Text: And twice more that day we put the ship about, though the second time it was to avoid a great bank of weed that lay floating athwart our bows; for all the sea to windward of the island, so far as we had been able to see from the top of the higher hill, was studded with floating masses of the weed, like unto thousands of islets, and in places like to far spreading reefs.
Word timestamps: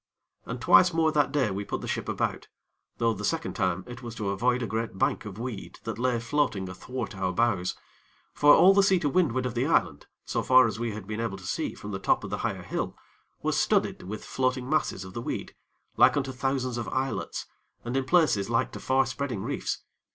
And 0.47 0.59
twice 0.59 0.93
more 0.93 1.11
that 1.11 1.31
day 1.31 1.51
we 1.51 1.63
put 1.63 1.81
the 1.81 1.87
ship 1.87 2.09
about, 2.09 2.47
though 2.97 3.13
the 3.13 3.23
second 3.23 3.53
time 3.53 3.83
it 3.85 4.01
was 4.01 4.15
to 4.15 4.29
avoid 4.31 4.63
a 4.63 4.65
great 4.65 4.97
bank 4.97 5.25
of 5.25 5.37
weed 5.37 5.77
that 5.83 5.99
lay 5.99 6.17
floating 6.19 6.67
athwart 6.67 7.15
our 7.15 7.31
bows; 7.31 7.75
for 8.33 8.51
all 8.51 8.73
the 8.73 8.81
sea 8.81 8.97
to 8.97 9.07
windward 9.09 9.45
of 9.45 9.53
the 9.53 9.67
island, 9.67 10.07
so 10.25 10.41
far 10.41 10.65
as 10.65 10.79
we 10.79 10.91
had 10.93 11.05
been 11.05 11.19
able 11.21 11.37
to 11.37 11.45
see 11.45 11.75
from 11.75 11.91
the 11.91 11.99
top 11.99 12.23
of 12.23 12.31
the 12.31 12.39
higher 12.39 12.63
hill, 12.63 12.97
was 13.43 13.57
studded 13.59 14.01
with 14.01 14.25
floating 14.25 14.67
masses 14.67 15.03
of 15.03 15.13
the 15.13 15.21
weed, 15.21 15.53
like 15.97 16.17
unto 16.17 16.31
thousands 16.31 16.79
of 16.79 16.87
islets, 16.89 17.45
and 17.85 17.95
in 17.95 18.03
places 18.05 18.49
like 18.49 18.71
to 18.71 18.79
far 18.79 19.05
spreading 19.05 19.43
reefs. 19.43 19.83